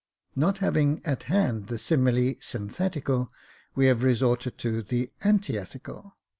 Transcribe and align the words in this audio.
Not 0.35 0.57
having 0.57 0.99
at 1.05 1.21
hand 1.29 1.67
the 1.67 1.77
simile 1.77 2.33
synthetical, 2.41 3.31
we 3.75 3.85
have 3.85 4.01
resorted 4.01 4.57
to 4.57 4.81
the 4.81 5.11
antithetical. 5.23 6.15